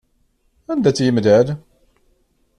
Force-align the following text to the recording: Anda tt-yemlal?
Anda 0.71 0.89
tt-yemlal? 0.91 1.47